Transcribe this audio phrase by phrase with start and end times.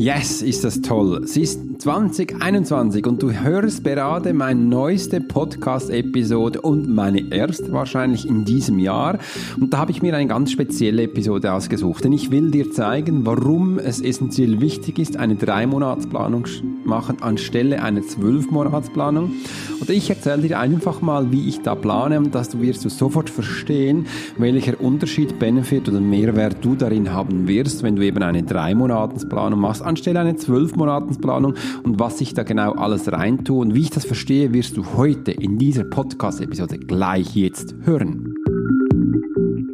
[0.00, 1.22] Yes, ist das toll.
[1.24, 8.44] Es ist 2021 und du hörst gerade meine neueste Podcast-Episode und meine erste wahrscheinlich in
[8.44, 9.18] diesem Jahr.
[9.58, 13.26] Und da habe ich mir eine ganz spezielle Episode ausgesucht, denn ich will dir zeigen,
[13.26, 16.46] warum es essentiell wichtig ist, eine Drei-Monats-Planung
[16.84, 19.32] machen anstelle einer Zwölf-Monats-Planung.
[19.80, 22.88] Und ich erzähle dir einfach mal, wie ich da plane und dass du wirst du
[22.88, 24.06] sofort verstehen,
[24.36, 29.87] welcher Unterschied, Benefit oder Mehrwert du darin haben wirst, wenn du eben eine Drei-Monats-Planung machst
[29.88, 34.04] anstelle einer zwölf Monatsplanung und was ich da genau alles reintue und wie ich das
[34.04, 38.34] verstehe, wirst du heute in dieser Podcast-Episode gleich jetzt hören.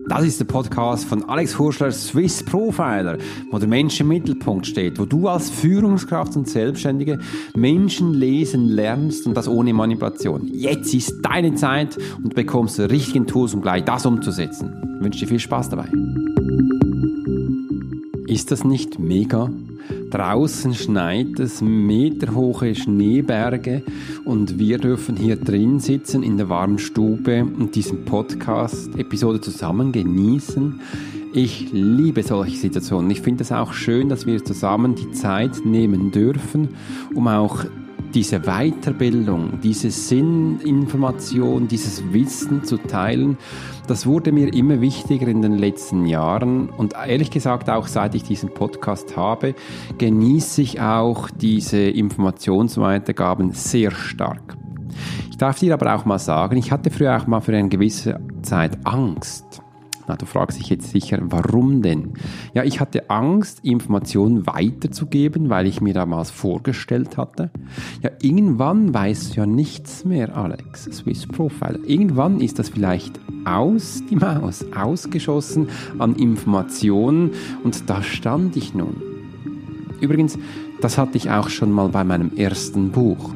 [0.06, 3.18] Das ist der Podcast von Alex Hurschler, Swiss Profiler,
[3.50, 7.18] wo der Mensch im Mittelpunkt steht, wo du als Führungskraft und Selbstständige
[7.56, 10.48] Menschen lesen lernst und das ohne Manipulation.
[10.52, 14.72] Jetzt ist deine Zeit und du bekommst die richtigen Tools, um gleich das umzusetzen.
[14.98, 15.88] Ich wünsche dir viel Spaß dabei.
[18.28, 19.50] Ist das nicht mega?
[20.10, 23.82] Draußen schneit es meterhohe Schneeberge
[24.24, 30.80] und wir dürfen hier drin sitzen in der warmen Stube und diesen Podcast-Episode zusammen genießen.
[31.32, 33.10] Ich liebe solche Situationen.
[33.10, 36.68] Ich finde es auch schön, dass wir zusammen die Zeit nehmen dürfen,
[37.12, 37.64] um auch
[38.14, 43.36] diese Weiterbildung, diese Sinninformation, dieses Wissen zu teilen,
[43.88, 48.22] das wurde mir immer wichtiger in den letzten Jahren und ehrlich gesagt auch seit ich
[48.22, 49.54] diesen Podcast habe,
[49.98, 54.56] genieße ich auch diese Informationsweitergaben sehr stark.
[55.30, 58.20] Ich darf dir aber auch mal sagen, ich hatte früher auch mal für eine gewisse
[58.42, 59.63] Zeit Angst
[60.06, 62.12] na, du fragst dich jetzt sicher, warum denn?
[62.52, 67.50] Ja, ich hatte Angst, Informationen weiterzugeben, weil ich mir damals vorgestellt hatte.
[68.02, 71.78] Ja, irgendwann weißt du ja nichts mehr, Alex, Swiss Profile.
[71.86, 77.32] Irgendwann ist das vielleicht aus die Maus, ausgeschossen an Informationen
[77.62, 79.02] und da stand ich nun.
[80.00, 80.38] Übrigens,
[80.80, 83.32] das hatte ich auch schon mal bei meinem ersten Buch.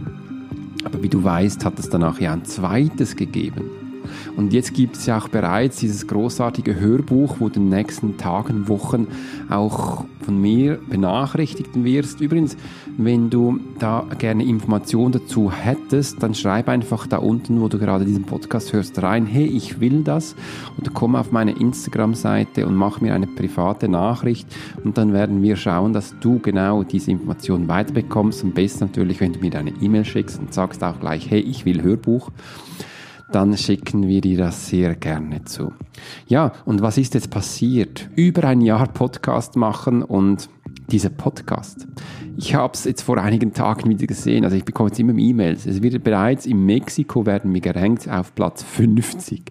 [0.85, 3.88] Aber wie du weißt, hat es danach ja ein zweites gegeben.
[4.37, 8.17] Und jetzt gibt es ja auch bereits dieses großartige Hörbuch, wo du in den nächsten
[8.17, 9.09] Tagen, Wochen
[9.51, 12.21] auch von mir benachrichtigt wirst.
[12.21, 12.57] Übrigens,
[12.99, 18.05] wenn du da gerne Informationen dazu hättest, dann schreib einfach da unten, wo du gerade
[18.05, 20.37] diesen Podcast hörst, rein, hey, ich will das.
[20.79, 24.47] Oder komm auf meine Instagram-Seite und mach mir eine private Nachricht
[24.85, 28.45] und dann werden wir schauen, dass du genau diese Informationen weiterbekommst.
[28.45, 31.65] Am besten natürlich, wenn du mir deine E-Mail schickst und sagst auch gleich, hey, ich
[31.65, 32.31] will Hörbuch
[33.31, 35.73] dann schicken wir dir das sehr gerne zu.
[36.27, 38.09] Ja, und was ist jetzt passiert?
[38.17, 40.49] Über ein Jahr Podcast machen und
[40.91, 41.87] dieser Podcast.
[42.37, 45.67] Ich habe es jetzt vor einigen Tagen wieder gesehen, also ich bekomme jetzt immer E-Mails.
[45.67, 49.43] Es wird bereits in Mexiko werden wir gerankt auf Platz 50.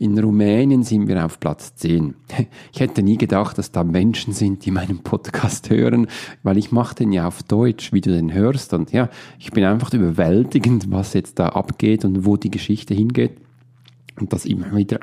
[0.00, 2.14] In Rumänien sind wir auf Platz 10.
[2.72, 6.06] Ich hätte nie gedacht, dass da Menschen sind, die meinen Podcast hören,
[6.44, 8.72] weil ich mache den ja auf Deutsch, wie du den hörst.
[8.74, 9.08] Und ja,
[9.40, 13.32] ich bin einfach überwältigend, was jetzt da abgeht und wo die Geschichte hingeht.
[14.20, 15.00] Und das immer wieder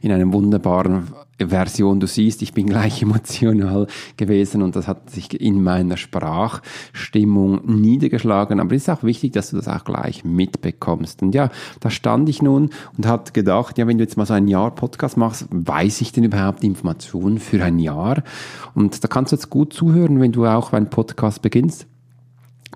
[0.00, 2.00] in einem wunderbaren Version.
[2.00, 3.86] Du siehst, ich bin gleich emotional
[4.16, 8.60] gewesen und das hat sich in meiner Sprachstimmung niedergeschlagen.
[8.60, 11.22] Aber es ist auch wichtig, dass du das auch gleich mitbekommst.
[11.22, 11.50] Und ja,
[11.80, 14.74] da stand ich nun und hat gedacht, ja, wenn du jetzt mal so ein Jahr
[14.74, 18.22] Podcast machst, weiß ich denn überhaupt Informationen für ein Jahr?
[18.74, 21.86] Und da kannst du jetzt gut zuhören, wenn du auch einen Podcast beginnst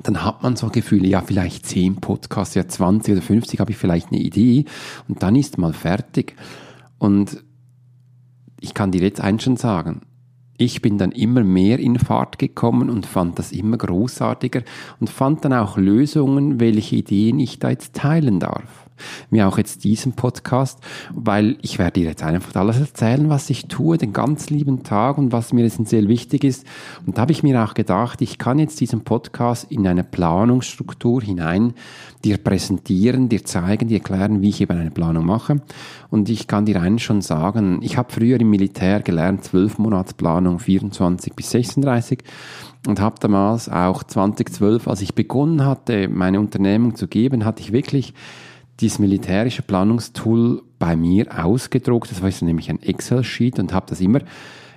[0.03, 3.77] dann hat man so Gefühle, ja, vielleicht 10 Podcasts, ja 20 oder 50 habe ich
[3.77, 4.65] vielleicht eine Idee
[5.09, 6.37] und dann ist mal fertig.
[6.99, 7.43] Und
[8.61, 10.03] ich kann dir jetzt eins schon sagen,
[10.59, 14.63] ich bin dann immer mehr in Fahrt gekommen und fand das immer großartiger
[15.01, 18.82] und fand dann auch Lösungen, welche Ideen ich da jetzt teilen darf
[19.31, 20.79] wie auch jetzt diesen Podcast,
[21.13, 25.19] weil ich werde dir jetzt einfach alles erzählen, was ich tue, den ganz lieben Tag
[25.19, 26.67] und was mir essentiell wichtig ist.
[27.07, 31.23] Und da habe ich mir auch gedacht, ich kann jetzt diesen Podcast in eine Planungsstruktur
[31.23, 31.75] hinein
[32.25, 35.61] dir präsentieren, dir zeigen, dir erklären, wie ich eben eine Planung mache.
[36.11, 40.59] Und ich kann dir eines schon sagen, ich habe früher im Militär gelernt, 12 Monatsplanung,
[40.59, 42.23] 24 bis 36
[42.87, 47.73] und habe damals auch 2012, als ich begonnen hatte, meine Unternehmung zu geben, hatte ich
[47.73, 48.15] wirklich
[48.83, 52.11] dieses militärische Planungstool bei mir ausgedruckt.
[52.11, 54.21] Das war nämlich ein Excel-Sheet und habe das immer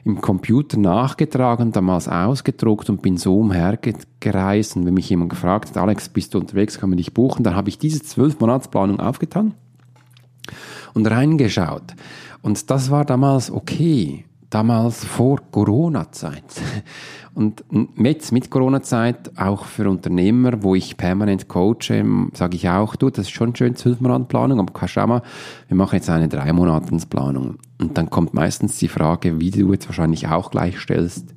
[0.06, 4.76] im Computer nachgetragen, damals ausgedruckt und bin so umhergereist.
[4.78, 7.56] Und wenn mich jemand gefragt hat, Alex, bist du unterwegs, kann man dich buchen, dann
[7.56, 9.56] habe ich diese zwölf Monatsplanung aufgetan
[10.94, 11.96] und reingeschaut.
[12.44, 16.44] Und das war damals okay damals vor Corona-Zeit.
[17.34, 17.66] Und
[17.98, 23.28] jetzt mit Corona-Zeit auch für Unternehmer, wo ich permanent coache, sage ich auch, du, das
[23.28, 25.22] ist schon schön, zwölf Monate Planung, aber schau mal,
[25.68, 27.58] wir machen jetzt eine drei Monatsplanung.
[27.80, 31.36] Und dann kommt meistens die Frage, wie du jetzt wahrscheinlich auch gleich stellst,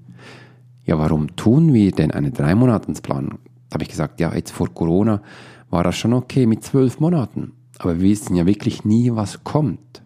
[0.89, 3.41] ja, warum tun wir denn eine Drei-Monatens-Planung?
[3.69, 5.21] Da habe ich gesagt, ja, jetzt vor Corona
[5.69, 7.53] war das schon okay mit zwölf Monaten.
[7.79, 10.03] Aber wir wissen ja wirklich nie, was kommt.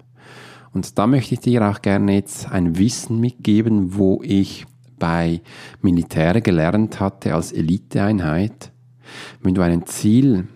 [0.72, 4.66] Und da möchte ich dir auch gerne jetzt ein Wissen mitgeben, wo ich
[4.98, 5.42] bei
[5.82, 8.72] Militär gelernt hatte als Eliteeinheit.
[9.42, 10.48] Wenn du ein Ziel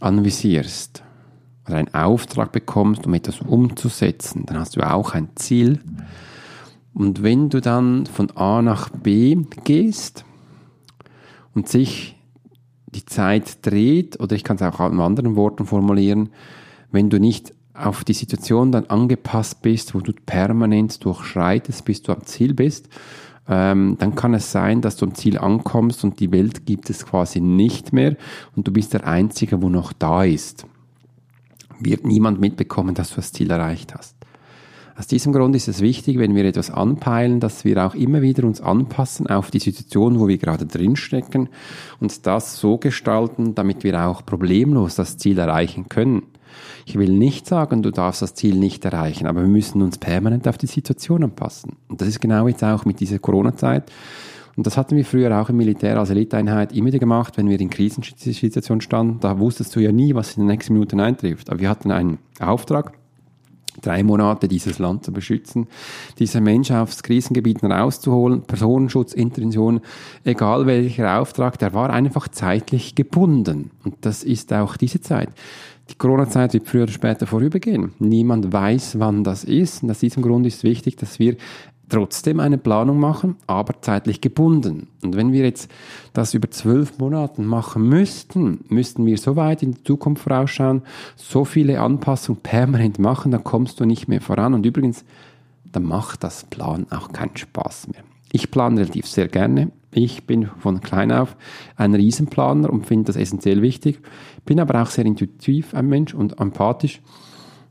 [0.00, 1.04] anvisierst
[1.66, 5.80] oder einen Auftrag bekommst, um etwas umzusetzen, dann hast du auch ein Ziel.
[6.92, 10.24] Und wenn du dann von A nach B gehst
[11.54, 12.16] und sich
[12.86, 16.30] die Zeit dreht, oder ich kann es auch in anderen Worten formulieren,
[16.90, 22.12] wenn du nicht auf die Situation dann angepasst bist, wo du permanent durchschreitest, bis du
[22.12, 22.88] am Ziel bist,
[23.48, 27.04] ähm, dann kann es sein, dass du am Ziel ankommst und die Welt gibt es
[27.04, 28.16] quasi nicht mehr
[28.56, 30.66] und du bist der Einzige, wo noch da ist.
[31.80, 34.16] Wird niemand mitbekommen, dass du das Ziel erreicht hast.
[34.96, 38.44] Aus diesem Grund ist es wichtig, wenn wir etwas anpeilen, dass wir auch immer wieder
[38.44, 41.48] uns anpassen auf die Situation, wo wir gerade drinstecken
[41.98, 46.22] und das so gestalten, damit wir auch problemlos das Ziel erreichen können.
[46.86, 50.46] Ich will nicht sagen, du darfst das Ziel nicht erreichen, aber wir müssen uns permanent
[50.46, 51.76] auf die Situation anpassen.
[51.88, 53.90] Und das ist genau jetzt auch mit dieser Corona-Zeit.
[54.56, 57.58] Und das hatten wir früher auch im Militär als Eliteeinheit immer wieder gemacht, wenn wir
[57.58, 59.18] in Krisensituationen standen.
[59.18, 61.50] Da wusstest du ja nie, was in den nächsten Minuten eintrifft.
[61.50, 62.92] Aber wir hatten einen Auftrag,
[63.82, 65.66] drei Monate dieses Land zu beschützen,
[66.18, 69.80] diese Menschen aufs Krisengebiet rauszuholen, Personenschutzintervention,
[70.24, 73.70] egal welcher Auftrag, der war einfach zeitlich gebunden.
[73.84, 75.28] Und das ist auch diese Zeit.
[75.90, 77.92] Die Corona-Zeit wird früher oder später vorübergehen.
[77.98, 79.82] Niemand weiß, wann das ist.
[79.82, 81.36] Und aus diesem Grund ist es wichtig, dass wir
[81.88, 84.88] trotzdem eine Planung machen, aber zeitlich gebunden.
[85.02, 85.70] Und wenn wir jetzt
[86.12, 90.82] das über zwölf Monate machen müssten, müssten wir so weit in die Zukunft vorausschauen,
[91.16, 94.54] so viele Anpassungen permanent machen, dann kommst du nicht mehr voran.
[94.54, 95.04] Und übrigens,
[95.72, 98.02] dann macht das Plan auch keinen Spaß mehr.
[98.32, 99.70] Ich plane relativ sehr gerne.
[99.92, 101.36] Ich bin von klein auf
[101.76, 104.00] ein Riesenplaner und finde das essentiell wichtig.
[104.44, 107.00] Bin aber auch sehr intuitiv ein Mensch und empathisch.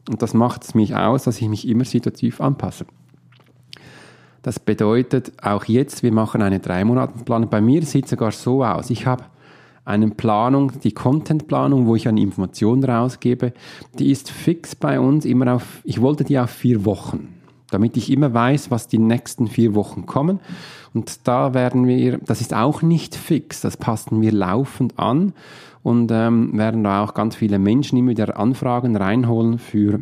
[0.09, 2.85] Und das macht es mich aus, dass ich mich immer situativ anpasse.
[4.43, 7.49] Das bedeutet auch jetzt, wir machen eine drei Monats Planung.
[7.49, 8.89] Bei mir sieht es sogar so aus.
[8.89, 9.23] Ich habe
[9.85, 13.53] eine Planung, die Contentplanung, wo ich eine Information rausgebe,
[13.99, 17.29] die ist fix bei uns immer auf, ich wollte die auf vier Wochen,
[17.71, 20.39] damit ich immer weiß, was die nächsten vier Wochen kommen.
[20.93, 25.33] Und da werden wir, das ist auch nicht fix, das passen wir laufend an
[25.83, 29.99] und ähm, werden da auch ganz viele Menschen immer wieder Anfragen reinholen für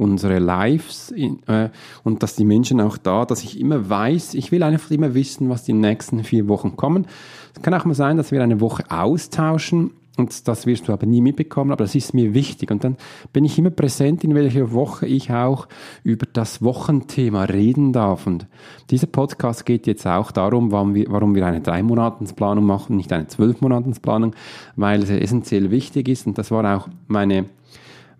[0.00, 1.68] unsere Lives in, äh,
[2.02, 5.50] und dass die Menschen auch da, dass ich immer weiß, ich will einfach immer wissen,
[5.50, 7.06] was die nächsten vier Wochen kommen.
[7.54, 11.06] Es kann auch mal sein, dass wir eine Woche austauschen und das wirst du aber
[11.06, 12.70] nie mitbekommen, aber das ist mir wichtig.
[12.70, 12.96] Und dann
[13.32, 15.66] bin ich immer präsent, in welcher Woche ich auch
[16.04, 18.26] über das Wochenthema reden darf.
[18.26, 18.46] Und
[18.90, 23.12] dieser Podcast geht jetzt auch darum, warum wir, warum wir eine drei Monatsplanung machen, nicht
[23.12, 24.34] eine zwölf Monatsplanung,
[24.76, 26.26] weil es essentiell wichtig ist.
[26.26, 27.46] Und das war auch meine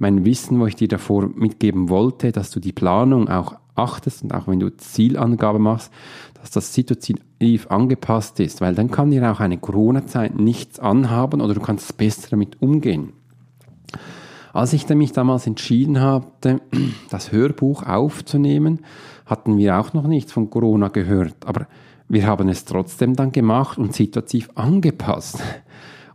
[0.00, 4.35] mein Wissen, wo ich dir davor mitgeben wollte, dass du die Planung auch achtest und
[4.35, 5.93] auch wenn du Zielangabe machst,
[6.41, 11.55] dass das situativ angepasst ist, weil dann kann dir auch eine Corona-Zeit nichts anhaben oder
[11.55, 13.12] du kannst besser damit umgehen.
[14.52, 16.61] Als ich mich damals entschieden hatte,
[17.11, 18.81] das Hörbuch aufzunehmen,
[19.26, 21.67] hatten wir auch noch nichts von Corona gehört, aber
[22.08, 25.41] wir haben es trotzdem dann gemacht und situativ angepasst.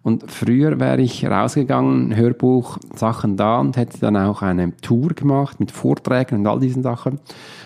[0.05, 5.59] Und früher wäre ich rausgegangen, Hörbuch, Sachen da und hätte dann auch eine Tour gemacht
[5.59, 7.19] mit Vorträgen und all diesen Sachen.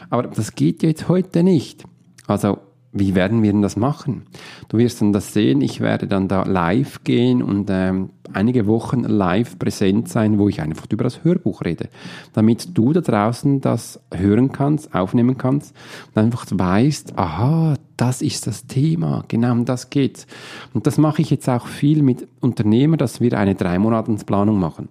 [0.10, 1.84] Aber das geht jetzt heute nicht.
[2.28, 2.60] Also
[2.94, 4.24] wie werden wir denn das machen?
[4.70, 9.04] Du wirst dann das sehen, ich werde dann da live gehen und ähm, einige Wochen
[9.04, 11.90] live präsent sein, wo ich einfach über das Hörbuch rede,
[12.32, 15.76] damit du da draußen das hören kannst, aufnehmen kannst
[16.16, 20.26] und einfach weißt, aha, das ist das Thema, genau um das geht's.
[20.74, 24.88] Und das mache ich jetzt auch viel mit Unternehmern, dass wir eine drei Planung machen.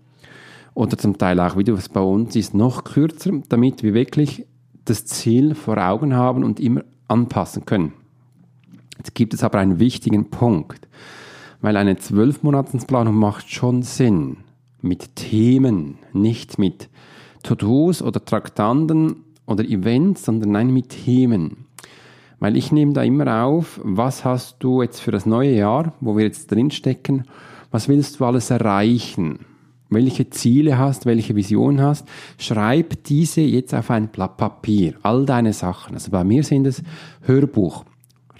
[0.74, 4.46] Oder zum Teil auch, wie du es bei uns ist, noch kürzer, damit wir wirklich
[4.84, 7.92] das Ziel vor Augen haben und immer anpassen können.
[8.98, 10.88] Jetzt gibt es aber einen wichtigen Punkt,
[11.60, 14.38] weil eine Zwölfmonatsplanung macht schon Sinn
[14.82, 16.88] mit Themen, nicht mit
[17.42, 21.67] To-Dos oder Traktanten oder Events, sondern nein, mit Themen.
[22.40, 26.16] Weil ich nehme da immer auf, was hast du jetzt für das neue Jahr, wo
[26.16, 27.24] wir jetzt drinstecken,
[27.70, 29.40] was willst du alles erreichen?
[29.90, 32.06] welche Ziele hast, welche Vision hast,
[32.38, 35.94] schreib diese jetzt auf ein Blatt Papier, all deine Sachen.
[35.94, 36.82] Also bei mir sind es
[37.22, 37.84] Hörbuch.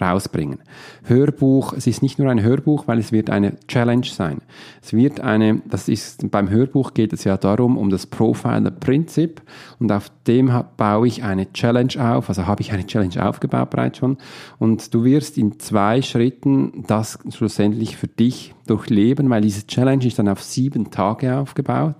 [0.01, 0.59] Rausbringen.
[1.03, 4.39] Hörbuch, es ist nicht nur ein Hörbuch, weil es wird eine Challenge sein.
[4.81, 9.41] Es wird eine, das ist, beim Hörbuch geht es ja darum, um das Profiler-Prinzip
[9.79, 13.97] und auf dem baue ich eine Challenge auf, also habe ich eine Challenge aufgebaut bereits
[13.97, 14.17] schon
[14.57, 20.19] und du wirst in zwei Schritten das schlussendlich für dich durchleben, weil diese Challenge ist
[20.19, 21.95] dann auf sieben Tage aufgebaut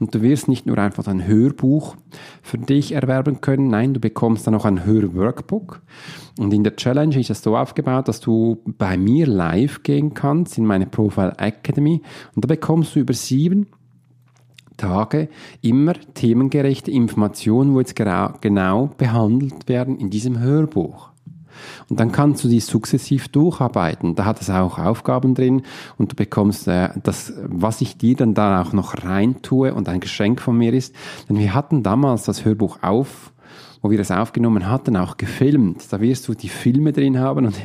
[0.00, 1.96] und du wirst nicht nur einfach ein Hörbuch
[2.48, 5.82] für dich erwerben können, nein, du bekommst dann auch ein Hörworkbook
[6.38, 10.56] und in der Challenge ist es so aufgebaut, dass du bei mir live gehen kannst
[10.56, 12.00] in meine Profile Academy.
[12.34, 13.66] Und da bekommst du über sieben
[14.76, 15.28] Tage
[15.60, 21.10] immer themengerechte Informationen, wo jetzt genau behandelt werden in diesem Hörbuch.
[21.88, 24.14] Und dann kannst du die sukzessiv durcharbeiten.
[24.14, 25.62] Da hat es auch Aufgaben drin
[25.96, 29.88] und du bekommst äh, das, was ich dir dann da auch noch rein tue und
[29.88, 30.94] ein Geschenk von mir ist.
[31.28, 33.32] Denn wir hatten damals das Hörbuch auf
[33.82, 35.92] wo wir das aufgenommen hatten, auch gefilmt.
[35.92, 37.56] Da wirst du die Filme drin haben und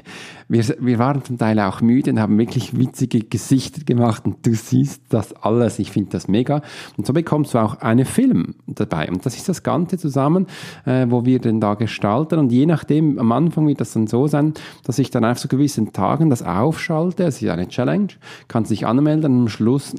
[0.48, 4.53] wir, wir waren zum Teil auch müde und haben wirklich witzige Gesichter gemacht und du
[4.53, 5.79] siehst das alles.
[5.79, 6.62] Ich finde das mega.
[6.98, 9.10] Und so bekommst du auch einen Film dabei.
[9.10, 10.48] Und das ist das Ganze zusammen,
[10.86, 12.39] äh, wo wir denn da gestalten.
[12.39, 14.53] Und je nachdem, am Anfang wird das dann so sein,
[14.84, 17.24] dass ich dann auf so gewissen Tagen das aufschalte.
[17.24, 18.08] Es ist eine Challenge,
[18.48, 19.96] kannst dich anmelden am Schluss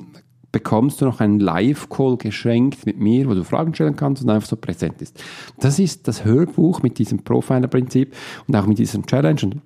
[0.54, 4.48] bekommst du noch einen Live-Call geschenkt mit mir, wo du Fragen stellen kannst und einfach
[4.48, 5.20] so präsent ist.
[5.58, 8.14] Das ist das Hörbuch mit diesem Profiler-Prinzip
[8.46, 9.40] und auch mit diesem Challenge.
[9.42, 9.62] Und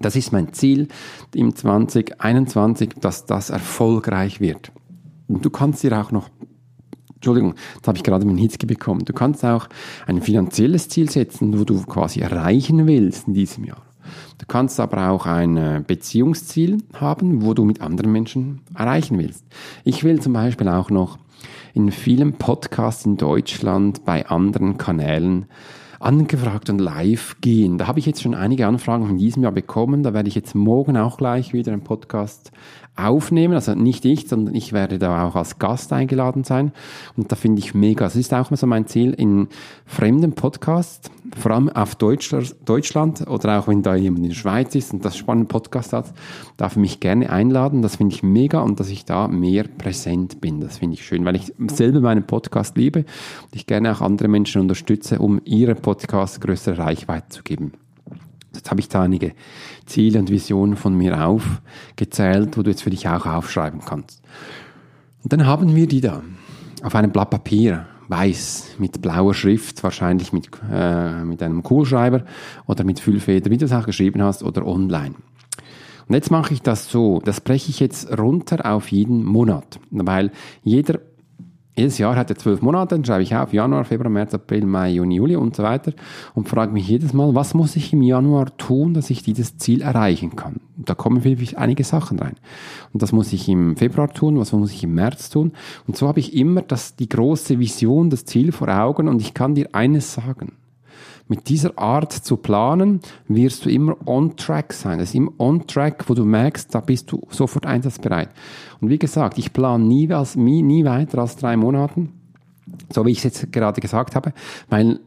[0.00, 0.88] das ist mein Ziel
[1.36, 4.72] im 2021, dass das erfolgreich wird.
[5.28, 6.30] Und du kannst dir auch noch
[7.14, 9.04] Entschuldigung, jetzt habe ich gerade meinen Hitzke bekommen.
[9.04, 9.68] Du kannst auch
[10.08, 13.86] ein finanzielles Ziel setzen, wo du quasi erreichen willst in diesem Jahr.
[14.38, 19.44] Du kannst aber auch ein äh, Beziehungsziel haben, wo du mit anderen Menschen erreichen willst.
[19.84, 21.18] Ich will zum Beispiel auch noch
[21.74, 25.46] in vielen Podcasts in Deutschland bei anderen Kanälen
[26.02, 27.78] angefragt und live gehen.
[27.78, 30.02] Da habe ich jetzt schon einige Anfragen von diesem Jahr bekommen.
[30.02, 32.52] Da werde ich jetzt morgen auch gleich wieder einen Podcast
[32.94, 33.54] aufnehmen.
[33.54, 36.72] Also nicht ich, sondern ich werde da auch als Gast eingeladen sein.
[37.16, 38.04] Und da finde ich mega.
[38.04, 39.48] Das ist auch mal so mein Ziel in
[39.86, 44.92] fremden Podcasts, vor allem auf Deutschland oder auch wenn da jemand in der Schweiz ist
[44.92, 46.12] und das spannende Podcast hat,
[46.58, 47.80] darf mich gerne einladen.
[47.80, 50.60] Das finde ich mega und dass ich da mehr präsent bin.
[50.60, 54.28] Das finde ich schön, weil ich selber meinen Podcast liebe und ich gerne auch andere
[54.28, 57.72] Menschen unterstütze, um ihre Podcast größere Reichweite zu geben.
[58.54, 59.34] Jetzt habe ich da einige
[59.84, 64.22] Ziele und Visionen von mir aufgezählt, wo du jetzt für dich auch aufschreiben kannst.
[65.22, 66.22] Und dann haben wir die da
[66.82, 72.24] auf einem Blatt Papier, weiß, mit blauer Schrift, wahrscheinlich mit, äh, mit einem Kugelschreiber
[72.66, 75.14] oder mit Füllfeder, wie du es auch geschrieben hast, oder online.
[76.08, 80.32] Und jetzt mache ich das so, das breche ich jetzt runter auf jeden Monat, weil
[80.62, 81.00] jeder
[81.74, 84.90] jedes Jahr hat er zwölf Monate, dann schreibe ich auf Januar, Februar, März, April, Mai,
[84.90, 85.92] Juni, Juli und so weiter
[86.34, 89.80] und frage mich jedes Mal, was muss ich im Januar tun, dass ich dieses Ziel
[89.80, 90.60] erreichen kann?
[90.76, 92.34] Und da kommen wirklich einige Sachen rein.
[92.92, 95.52] Und das muss ich im Februar tun, was muss ich im März tun?
[95.86, 99.32] Und so habe ich immer das, die große Vision, das Ziel vor Augen und ich
[99.32, 100.52] kann dir eines sagen.
[101.28, 104.98] Mit dieser Art zu planen, wirst du immer on track sein.
[104.98, 108.28] Das ist immer on track, wo du merkst, da bist du sofort einsatzbereit.
[108.80, 112.12] Und wie gesagt, ich plane nie, als, nie, nie weiter als drei Monaten,
[112.92, 114.32] so wie ich es jetzt gerade gesagt habe,
[114.68, 115.00] weil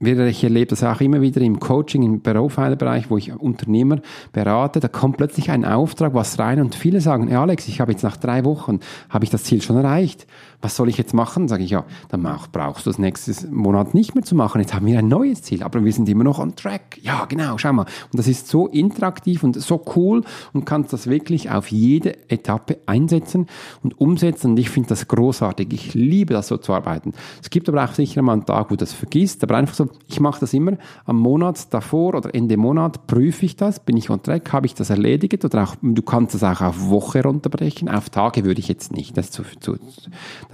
[0.00, 4.00] ich erlebe das auch immer wieder im Coaching, im Profiler-Bereich, wo ich Unternehmer
[4.32, 7.92] berate, da kommt plötzlich ein Auftrag, was rein und viele sagen, ja Alex, ich habe
[7.92, 10.26] jetzt nach drei Wochen, habe ich das Ziel schon erreicht
[10.64, 11.46] was soll ich jetzt machen?
[11.46, 14.62] Sage ich, ja, dann brauchst du das nächste Monat nicht mehr zu machen.
[14.62, 16.98] Jetzt haben wir ein neues Ziel, aber wir sind immer noch on track.
[17.02, 17.82] Ja, genau, schau mal.
[18.10, 22.78] Und das ist so interaktiv und so cool und kannst das wirklich auf jede Etappe
[22.86, 23.46] einsetzen
[23.82, 24.52] und umsetzen.
[24.52, 25.68] Und ich finde das großartig.
[25.70, 27.12] Ich liebe das so zu arbeiten.
[27.42, 29.90] Es gibt aber auch sicher mal einen Tag, wo du das vergisst, aber einfach so,
[30.06, 34.08] ich mache das immer am Monat davor oder Ende Monat prüfe ich das, bin ich
[34.08, 37.90] on track, habe ich das erledigt oder auch, du kannst das auch auf Woche runterbrechen,
[37.90, 39.18] auf Tage würde ich jetzt nicht.
[39.18, 39.76] Das zu, zu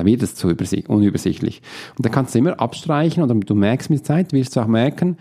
[0.00, 0.48] dann wird es zu
[0.88, 1.62] unübersichtlich.
[1.96, 5.16] Und dann kannst du immer abstreichen oder du merkst mit Zeit, wirst du auch merken,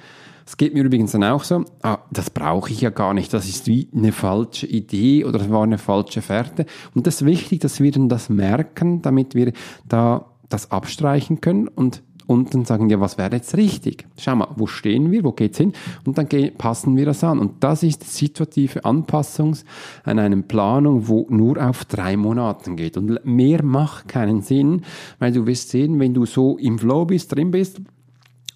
[0.46, 3.48] es geht mir übrigens dann auch so, ah, das brauche ich ja gar nicht, das
[3.48, 6.66] ist wie eine falsche Idee oder das war eine falsche Fährte.
[6.96, 9.54] Und das ist wichtig, dass wir dann das merken, damit wir
[9.88, 14.06] da das abstreichen können und und dann sagen wir, was wäre jetzt richtig?
[14.16, 15.74] Schau mal, wo stehen wir, wo geht's hin?
[16.06, 16.28] Und dann
[16.60, 17.40] passen wir das an.
[17.40, 19.56] Und das ist situative Anpassung
[20.04, 22.98] an eine Planung, wo nur auf drei Monaten geht.
[22.98, 24.84] Und mehr macht keinen Sinn,
[25.18, 27.82] weil du wirst sehen, wenn du so im Flow bist, drin bist,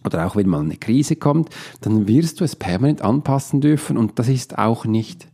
[0.05, 1.49] oder auch wenn mal eine Krise kommt,
[1.81, 5.27] dann wirst du es permanent anpassen dürfen und das ist auch nicht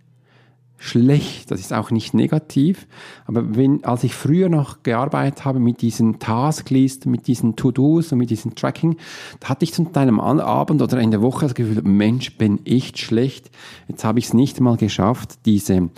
[0.79, 2.87] schlecht, das ist auch nicht negativ,
[3.25, 8.17] aber wenn, als ich früher noch gearbeitet habe mit diesen Tasklist, mit diesen To-Dos und
[8.17, 8.97] mit diesem Tracking,
[9.41, 12.61] da hatte ich zum Teil am Abend oder in der Woche das Gefühl, Mensch, bin
[12.63, 13.51] ich schlecht,
[13.87, 15.89] jetzt habe ich es nicht mal geschafft, diese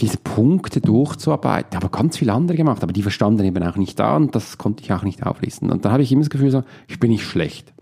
[0.00, 1.70] diese Punkte durchzuarbeiten.
[1.72, 4.56] Ich habe ganz viele andere gemacht, aber die verstanden eben auch nicht da und das
[4.56, 5.70] konnte ich auch nicht auflisten.
[5.70, 7.74] Und dann habe ich immer das Gefühl, so, ich bin nicht schlecht.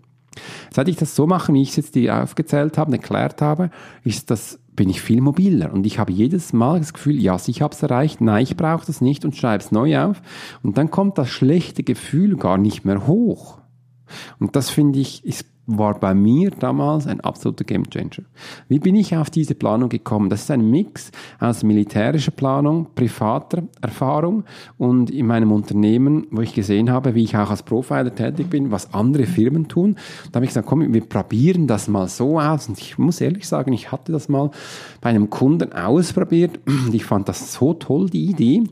[0.71, 3.71] Seit ich das so mache, wie ich es jetzt dir aufgezählt habe, erklärt habe,
[4.03, 7.61] ist das bin ich viel mobiler und ich habe jedes Mal das Gefühl, ja, ich
[7.61, 10.21] habe es erreicht, nein, ich brauche das nicht und schreibe es neu auf
[10.63, 13.57] und dann kommt das schlechte Gefühl gar nicht mehr hoch.
[14.39, 18.25] Und das finde ich, ist war bei mir damals ein absoluter Gamechanger.
[18.67, 20.29] Wie bin ich auf diese Planung gekommen?
[20.29, 24.45] Das ist ein Mix aus militärischer Planung, privater Erfahrung
[24.77, 28.71] und in meinem Unternehmen, wo ich gesehen habe, wie ich auch als Profiler tätig bin,
[28.71, 29.95] was andere Firmen tun.
[30.31, 32.67] Da habe ich gesagt, komm, wir probieren das mal so aus.
[32.67, 34.49] Und ich muss ehrlich sagen, ich hatte das mal
[35.01, 38.63] bei einem Kunden ausprobiert und ich fand das so toll, die Idee,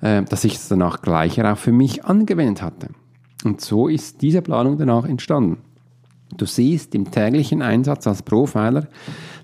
[0.00, 2.88] äh, dass ich es danach gleich auch für mich angewendet hatte.
[3.44, 5.58] Und so ist diese Planung danach entstanden.
[6.36, 8.88] Du siehst, im täglichen Einsatz als Profiler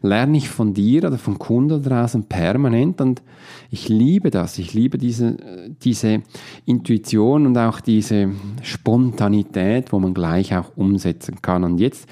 [0.03, 3.23] lerne ich von dir oder vom Kunden draußen permanent und
[3.71, 4.59] ich liebe das.
[4.59, 5.37] Ich liebe diese,
[5.83, 6.23] diese
[6.67, 8.31] Intuition und auch diese
[8.63, 11.65] Spontanität, wo man gleich auch umsetzen kann.
[11.65, 12.09] Und jetzt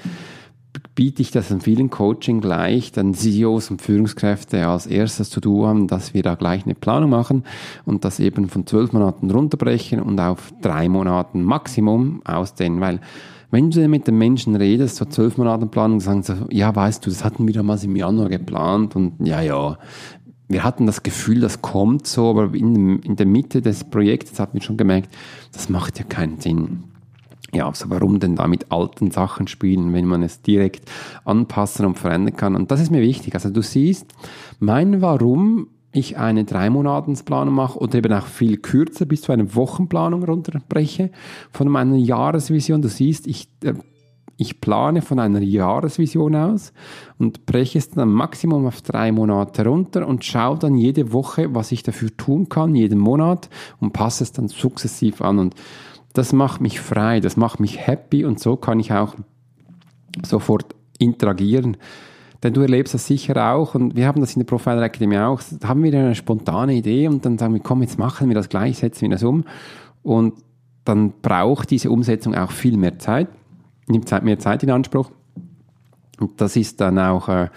[0.95, 5.65] biete ich das in vielen Coaching gleich, dann CEOs und Führungskräfte als erstes zu tun
[5.65, 7.43] haben, dass wir da gleich eine Planung machen
[7.85, 12.99] und das eben von zwölf Monaten runterbrechen und auf drei Monaten Maximum ausdehnen, weil
[13.51, 17.09] wenn du mit den Menschen redest, so zwölf Monate Planung, sagen sie, ja, weißt du,
[17.09, 19.77] das hatten wir damals im Januar geplant und ja, ja,
[20.47, 24.55] wir hatten das Gefühl, das kommt so, aber in, in der Mitte des Projektes hatten
[24.55, 25.15] wir schon gemerkt,
[25.51, 26.83] das macht ja keinen Sinn.
[27.53, 30.89] Ja, also warum denn da mit alten Sachen spielen, wenn man es direkt
[31.25, 32.55] anpassen und verändern kann?
[32.55, 33.33] Und das ist mir wichtig.
[33.33, 34.05] Also du siehst,
[34.59, 40.23] mein Warum ich eine Dreimonatsplanung mache oder eben auch viel kürzer bis zu einer Wochenplanung
[40.23, 41.11] runterbreche
[41.51, 42.81] von meiner Jahresvision.
[42.81, 43.73] Du siehst, ich, äh,
[44.37, 46.73] ich plane von einer Jahresvision aus
[47.17, 51.71] und breche es dann Maximum auf drei Monate runter und schaue dann jede Woche, was
[51.71, 55.39] ich dafür tun kann, jeden Monat und passe es dann sukzessiv an.
[55.39, 55.55] Und
[56.13, 59.15] das macht mich frei, das macht mich happy und so kann ich auch
[60.23, 61.77] sofort interagieren
[62.43, 65.41] denn du erlebst das sicher auch und wir haben das in der Profiler Academy auch.
[65.63, 68.77] Haben wir eine spontane Idee und dann sagen wir, komm, jetzt machen wir das gleich,
[68.77, 69.43] setzen wir das um.
[70.03, 70.35] Und
[70.85, 73.27] dann braucht diese Umsetzung auch viel mehr Zeit,
[73.87, 75.11] nimmt mehr Zeit in Anspruch.
[76.19, 77.49] Und das ist dann auch äh,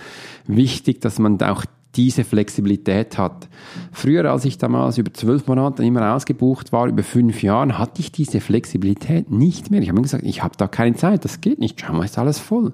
[0.46, 3.48] wichtig, dass man auch diese Flexibilität hat.
[3.92, 8.12] Früher, als ich damals über zwölf Monate immer ausgebucht war, über fünf Jahren, hatte ich
[8.12, 9.82] diese Flexibilität nicht mehr.
[9.82, 12.18] Ich habe mir gesagt, ich habe da keine Zeit, das geht nicht, schau mal, ist
[12.18, 12.72] alles voll.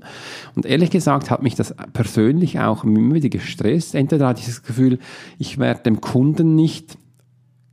[0.55, 3.95] Und ehrlich gesagt hat mich das persönlich auch immer wieder gestresst.
[3.95, 4.99] Entweder hatte ich das Gefühl,
[5.39, 6.97] ich werde dem Kunden nicht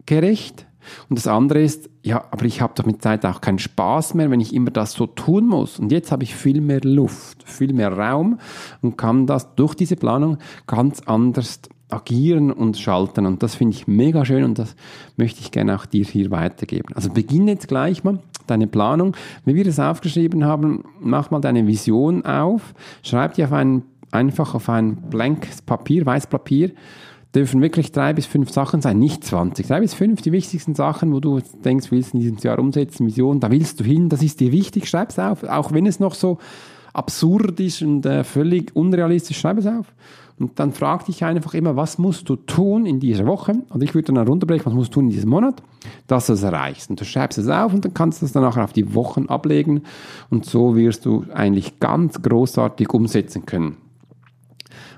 [0.05, 0.65] gerecht,
[1.10, 4.30] und das andere ist, ja, aber ich habe doch mit Zeit auch keinen Spaß mehr,
[4.32, 5.80] wenn ich immer das so tun muss.
[5.80, 8.39] Und jetzt habe ich viel mehr Luft, viel mehr Raum
[8.82, 13.26] und kann das durch diese Planung ganz anders agieren und schalten.
[13.26, 14.76] Und das finde ich mega schön und das
[15.17, 16.93] möchte ich gerne auch dir hier weitergeben.
[16.95, 19.15] Also beginne jetzt gleich mal deine Planung.
[19.43, 24.56] Wenn wir das aufgeschrieben haben, mach mal deine Vision auf, schreib die auf ein, einfach
[24.56, 26.71] auf ein blankes Papier, weißes Papier
[27.36, 29.67] dürfen wirklich drei bis fünf Sachen sein, nicht 20.
[29.67, 33.39] Drei bis fünf, die wichtigsten Sachen, wo du denkst, willst in diesem Jahr umsetzen, Vision,
[33.39, 35.43] da willst du hin, das ist dir wichtig, schreib es auf.
[35.43, 36.38] Auch wenn es noch so
[36.93, 39.93] absurd ist und äh, völlig unrealistisch, schreib es auf.
[40.38, 43.54] Und dann frag dich einfach immer, was musst du tun in dieser Woche?
[43.69, 45.62] Und ich würde dann runterbrechen, was musst du tun in diesem Monat,
[46.08, 46.89] dass du es erreichst.
[46.89, 49.28] Und du schreibst es auf und dann kannst du es dann nachher auf die Wochen
[49.28, 49.84] ablegen.
[50.30, 53.78] Und so wirst du eigentlich ganz großartig umsetzen können.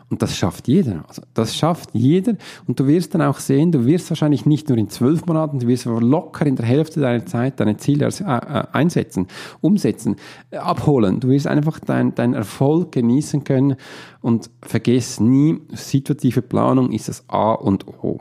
[0.09, 1.03] Und das schafft jeder.
[1.07, 2.35] Also das schafft jeder.
[2.65, 5.67] Und du wirst dann auch sehen, du wirst wahrscheinlich nicht nur in zwölf Monaten, du
[5.67, 9.27] wirst aber locker in der Hälfte deiner Zeit deine Ziele äh, äh, einsetzen,
[9.59, 10.15] umsetzen,
[10.49, 11.19] äh, abholen.
[11.19, 13.75] Du wirst einfach deinen dein Erfolg genießen können
[14.21, 18.19] und vergiss nie, situative Planung ist das A und O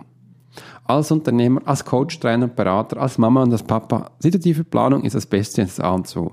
[0.87, 4.11] als Unternehmer, als Coach, Trainer, Berater, als Mama und als Papa.
[4.19, 6.33] Situative Planung ist das Beste, das A und so.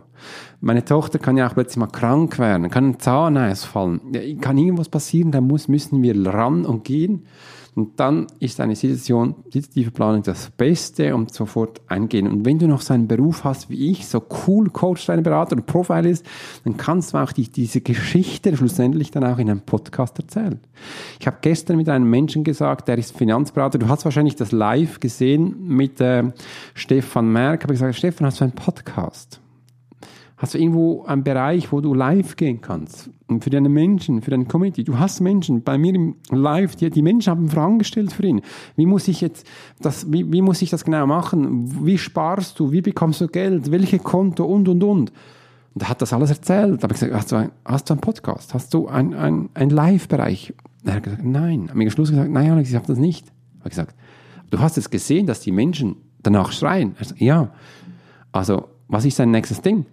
[0.62, 4.02] Meine Tochter kann ja auch plötzlich mal krank werden, kann ein Zahn ausfallen,
[4.42, 7.24] kann irgendwas passieren, da muss, müssen wir ran und gehen.
[7.76, 12.28] Und dann ist eine Situation, situative Planung das Beste und sofort eingehen.
[12.28, 15.56] Und wenn du noch so einen Beruf hast wie ich, so cool Coach, deine Berater
[15.56, 16.26] und Profile ist,
[16.66, 20.60] dann kannst du auch die, diese Geschichte schlussendlich dann auch in einem Podcast erzählen.
[21.20, 23.80] Ich habe gestern mit einem Menschen gesagt, der ist Finanzberater.
[23.80, 26.32] Du hast wahrscheinlich das live gesehen mit äh,
[26.76, 27.62] Stefan Merck.
[27.62, 29.42] Ich habe gesagt, Stefan, hast du einen Podcast?
[30.38, 33.10] Hast du irgendwo einen Bereich, wo du live gehen kannst?
[33.28, 34.84] Und für deine Menschen, für deine Community.
[34.84, 38.41] Du hast Menschen bei mir im Live, die, die Menschen haben Fragen gestellt für ihn.
[38.76, 39.48] Wie muss ich jetzt
[39.80, 41.86] das, wie, wie muss ich das genau machen?
[41.86, 42.72] Wie sparst du?
[42.72, 43.72] Wie bekommst du Geld?
[43.72, 44.46] Welche Konto?
[44.46, 45.13] Und, und, und.
[45.74, 46.80] Und er hat das alles erzählt.
[46.80, 48.54] Da habe ich gesagt, hast du, ein, hast du einen Podcast?
[48.54, 50.54] Hast du einen ein, ein Live-Bereich?
[50.84, 51.69] Er hat gesagt, nein.
[51.72, 53.28] Am Schluss gesagt, nein, Alex, ich habe das nicht.
[53.28, 53.96] Ich habe gesagt,
[54.50, 56.96] du hast jetzt gesehen, dass die Menschen danach schreien.
[57.00, 57.52] Er sagt, ja.
[58.32, 59.86] Also, was ist dein nächstes Ding?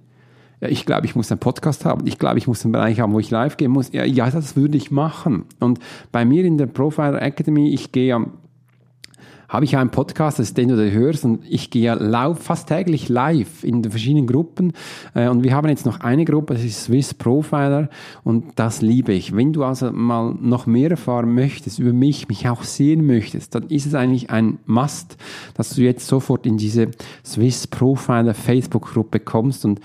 [0.61, 2.07] Ja, ich glaube, ich muss einen Podcast haben.
[2.07, 3.93] Ich glaube, ich muss einen Bereich haben, wo ich live gehen muss.
[3.93, 5.47] Ja, ja, das würde ich machen.
[5.59, 5.79] Und
[6.13, 8.33] bei mir in der Profiler Academy, ich gehe am
[9.51, 13.09] habe ich einen Podcast, das ist den du hörst und ich gehe ja fast täglich
[13.09, 14.73] live in den verschiedenen Gruppen
[15.15, 17.91] äh, und wir haben jetzt noch eine Gruppe, das ist Swiss Profiler
[18.23, 19.35] und das liebe ich.
[19.35, 23.65] Wenn du also mal noch mehr erfahren möchtest über mich, mich auch sehen möchtest, dann
[23.65, 25.17] ist es eigentlich ein Must,
[25.55, 26.93] dass du jetzt sofort in diese
[27.27, 29.81] Swiss Profiler Facebook Gruppe kommst und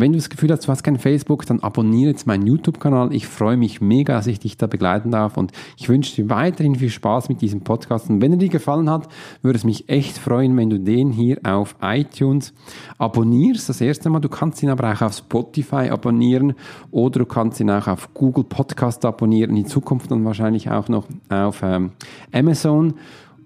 [0.00, 3.12] wenn du das Gefühl hast, du hast kein Facebook, dann abonniere jetzt meinen YouTube-Kanal.
[3.12, 6.76] Ich freue mich mega, dass ich dich da begleiten darf und ich wünsche dir weiterhin
[6.76, 8.08] viel Spaß mit diesem Podcast.
[8.08, 9.07] Und wenn er dir gefallen hat,
[9.42, 12.52] würde es mich echt freuen, wenn du den hier auf iTunes
[12.98, 13.68] abonnierst.
[13.68, 16.54] Das erste Mal, du kannst ihn aber auch auf Spotify abonnieren
[16.90, 21.06] oder du kannst ihn auch auf Google Podcast abonnieren, in Zukunft dann wahrscheinlich auch noch
[21.28, 21.92] auf ähm,
[22.32, 22.94] Amazon.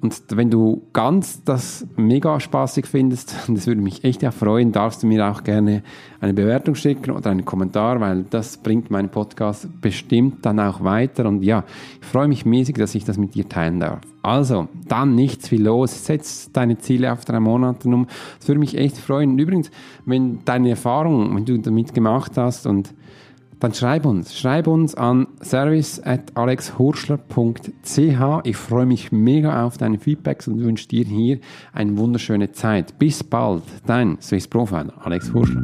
[0.02, 5.04] Und wenn du ganz das mega spaßig findest, und das würde mich echt erfreuen, darfst
[5.04, 5.84] du mir auch gerne
[6.20, 11.26] eine Bewertung schicken oder einen Kommentar, weil das bringt meinen Podcast bestimmt dann auch weiter.
[11.26, 11.62] Und ja,
[12.00, 14.00] ich freue mich mäßig, dass ich das mit dir teilen darf.
[14.22, 16.04] Also, dann nichts viel los.
[16.04, 18.08] Setz deine Ziele auf drei Monate um.
[18.38, 19.38] Das würde mich echt freuen.
[19.38, 19.70] Übrigens,
[20.04, 22.92] wenn deine Erfahrung, wenn du damit gemacht hast und
[23.62, 24.36] dann schreib uns.
[24.36, 28.40] Schreib uns an service at alexhurschler.ch.
[28.44, 31.38] Ich freue mich mega auf deine Feedbacks und wünsche dir hier
[31.72, 32.98] eine wunderschöne Zeit.
[32.98, 33.62] Bis bald.
[33.86, 35.62] Dein Swiss Profile, Alex Hurschler.